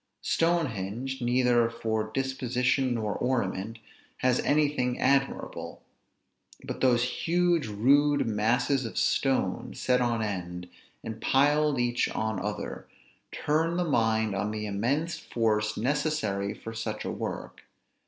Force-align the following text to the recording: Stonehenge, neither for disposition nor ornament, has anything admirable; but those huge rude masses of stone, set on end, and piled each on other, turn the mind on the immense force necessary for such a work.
Stonehenge, 0.23 1.21
neither 1.21 1.69
for 1.69 2.05
disposition 2.11 2.95
nor 2.95 3.13
ornament, 3.13 3.77
has 4.17 4.39
anything 4.39 4.97
admirable; 4.97 5.83
but 6.63 6.81
those 6.81 7.03
huge 7.03 7.67
rude 7.67 8.25
masses 8.27 8.83
of 8.83 8.97
stone, 8.97 9.75
set 9.75 10.01
on 10.01 10.23
end, 10.23 10.67
and 11.03 11.21
piled 11.21 11.79
each 11.79 12.09
on 12.09 12.39
other, 12.39 12.87
turn 13.31 13.77
the 13.77 13.83
mind 13.85 14.33
on 14.33 14.49
the 14.49 14.65
immense 14.65 15.19
force 15.19 15.77
necessary 15.77 16.51
for 16.55 16.73
such 16.73 17.05
a 17.05 17.11
work. 17.11 17.61